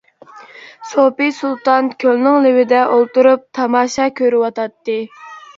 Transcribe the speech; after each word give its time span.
سوپى 0.91 1.27
سۇلتان 1.41 1.91
كۆلنىڭ 2.05 2.37
لېۋىدە 2.45 2.81
ئولتۇرۇپ 2.95 3.47
تاماشا 3.59 4.09
كۆرۈۋاتاتتى. 4.23 5.01